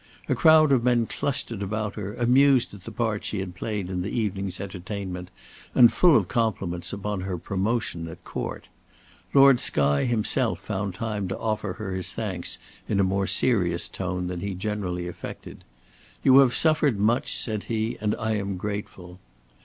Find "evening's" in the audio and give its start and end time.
4.09-4.59